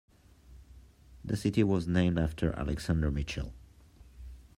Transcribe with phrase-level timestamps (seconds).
[1.23, 3.53] The city was named after Alexander Mitchell.